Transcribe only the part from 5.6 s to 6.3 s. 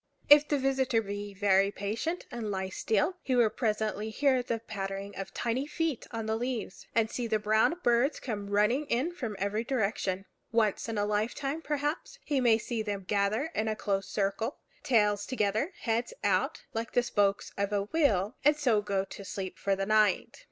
feet on